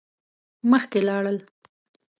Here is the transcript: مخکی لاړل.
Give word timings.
مخکی 0.69 0.99
لاړل. 1.07 1.37